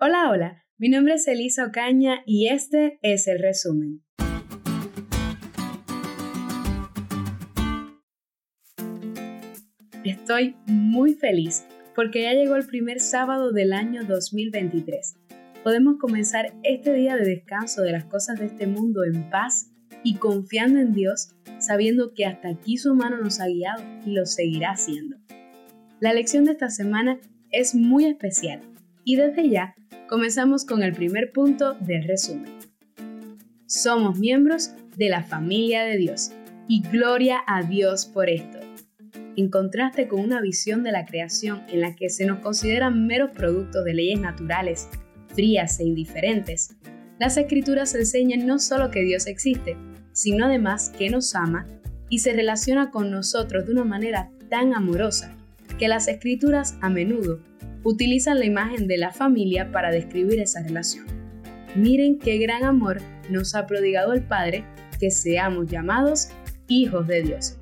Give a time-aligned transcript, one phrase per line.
[0.00, 4.02] Hola, hola, mi nombre es Elisa Ocaña y este es el resumen.
[10.04, 15.14] Estoy muy feliz porque ya llegó el primer sábado del año 2023.
[15.62, 19.70] Podemos comenzar este día de descanso de las cosas de este mundo en paz
[20.02, 24.26] y confiando en Dios, sabiendo que hasta aquí su mano nos ha guiado y lo
[24.26, 25.18] seguirá haciendo.
[26.00, 27.20] La lección de esta semana
[27.52, 28.74] es muy especial
[29.04, 29.74] y desde ya
[30.08, 32.52] comenzamos con el primer punto del resumen.
[33.66, 36.32] Somos miembros de la familia de Dios
[36.68, 38.58] y gloria a Dios por esto.
[39.36, 43.30] En contraste con una visión de la creación en la que se nos consideran meros
[43.30, 44.88] productos de leyes naturales,
[45.34, 46.76] frías e indiferentes,
[47.18, 49.76] las escrituras enseñan no solo que Dios existe,
[50.12, 51.66] sino además que nos ama
[52.08, 55.36] y se relaciona con nosotros de una manera tan amorosa
[55.78, 57.40] que las escrituras a menudo
[57.84, 61.06] utilizan la imagen de la familia para describir esa relación.
[61.76, 64.64] Miren qué gran amor nos ha prodigado el Padre
[64.98, 66.28] que seamos llamados
[66.68, 67.56] hijos de Dios.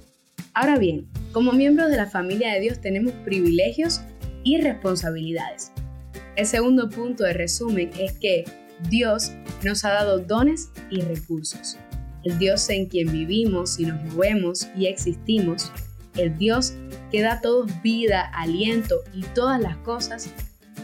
[0.55, 4.03] Ahora bien, como miembros de la familia de Dios tenemos privilegios
[4.45, 5.73] y responsabilidades.
[6.37, 8.45] El segundo punto de resumen es que
[8.89, 9.33] Dios
[9.65, 11.79] nos ha dado dones y recursos.
[12.25, 15.73] El Dios en quien vivimos y nos movemos y existimos,
[16.17, 16.75] el Dios
[17.11, 20.33] que da a todos vida, aliento y todas las cosas,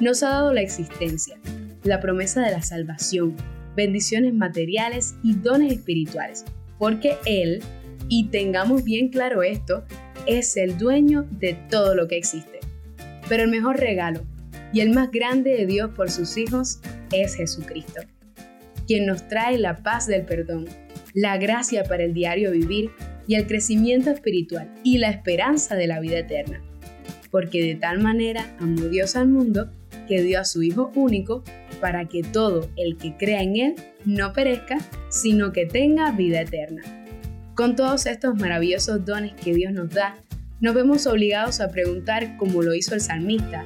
[0.01, 1.39] nos ha dado la existencia,
[1.83, 3.37] la promesa de la salvación,
[3.75, 6.45] bendiciones materiales y dones espirituales,
[6.79, 7.61] porque Él,
[8.09, 9.85] y tengamos bien claro esto,
[10.27, 12.61] es el dueño de todo lo que existe.
[13.29, 14.23] Pero el mejor regalo
[14.73, 16.81] y el más grande de Dios por sus hijos
[17.13, 18.03] es Jesucristo,
[18.87, 20.67] quien nos trae la paz del perdón,
[21.15, 22.91] la gracia para el diario vivir
[23.29, 26.61] y el crecimiento espiritual y la esperanza de la vida eterna.
[27.31, 29.71] Porque de tal manera amó Dios al mundo
[30.09, 31.45] que dio a su Hijo único
[31.81, 33.75] para que todo el que crea en Él
[34.07, 34.79] no perezca,
[35.11, 36.83] sino que tenga vida eterna.
[37.55, 40.17] Con todos estos maravillosos dones que Dios nos da,
[40.61, 43.65] nos vemos obligados a preguntar, como lo hizo el salmista,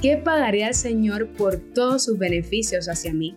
[0.00, 3.36] ¿qué pagaré al Señor por todos sus beneficios hacia mí?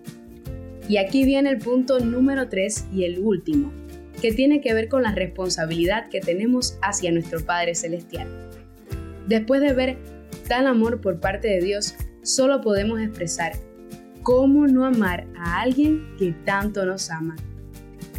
[0.88, 3.72] Y aquí viene el punto número 3 y el último,
[4.24, 8.30] que tiene que ver con la responsabilidad que tenemos hacia nuestro Padre Celestial.
[9.28, 9.98] Después de ver
[10.48, 13.52] tal amor por parte de Dios, solo podemos expresar
[14.22, 17.36] cómo no amar a alguien que tanto nos ama.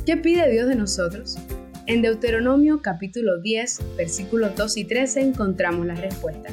[0.04, 1.38] ¿Qué pide Dios de nosotros?
[1.86, 6.50] En Deuteronomio capítulo 10, versículos 2 y 13 encontramos la respuesta.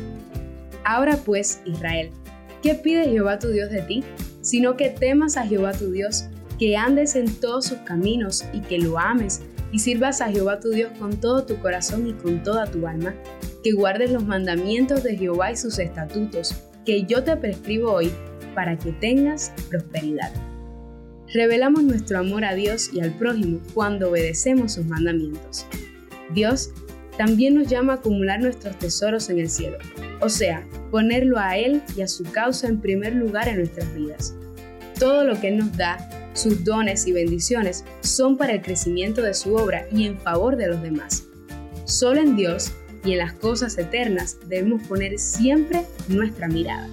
[0.86, 2.12] Ahora pues, Israel,
[2.64, 4.02] ¿qué pide Jehová tu Dios de ti?
[4.40, 6.30] Sino que temas a Jehová tu Dios,
[6.62, 9.42] que andes en todos sus caminos y que lo ames,
[9.72, 13.16] y sirvas a Jehová tu Dios con todo tu corazón y con toda tu alma,
[13.64, 16.54] que guardes los mandamientos de Jehová y sus estatutos,
[16.86, 18.12] que yo te prescribo hoy,
[18.54, 20.32] para que tengas prosperidad.
[21.34, 25.66] Revelamos nuestro amor a Dios y al prójimo cuando obedecemos sus mandamientos.
[26.32, 26.70] Dios
[27.18, 29.80] también nos llama a acumular nuestros tesoros en el cielo,
[30.20, 34.36] o sea, ponerlo a Él y a su causa en primer lugar en nuestras vidas.
[35.00, 35.98] Todo lo que Él nos da,
[36.34, 40.68] sus dones y bendiciones, son para el crecimiento de su obra y en favor de
[40.68, 41.28] los demás.
[41.86, 42.72] Solo en Dios
[43.04, 46.88] y en las cosas eternas debemos poner siempre nuestra mirada.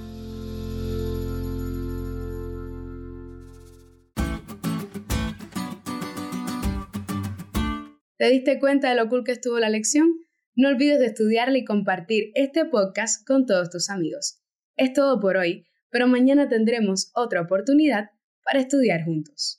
[8.18, 10.12] ¿Te diste cuenta de lo cool que estuvo la lección?
[10.56, 14.42] No olvides de estudiarla y compartir este podcast con todos tus amigos.
[14.76, 18.10] Es todo por hoy, pero mañana tendremos otra oportunidad
[18.48, 19.56] para estudiar juntos.